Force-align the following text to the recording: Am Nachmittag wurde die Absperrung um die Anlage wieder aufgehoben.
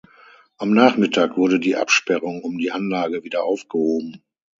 Am 0.57 0.71
Nachmittag 0.73 1.37
wurde 1.37 1.59
die 1.59 1.75
Absperrung 1.75 2.41
um 2.41 2.57
die 2.57 2.71
Anlage 2.71 3.23
wieder 3.23 3.43
aufgehoben. 3.43 4.23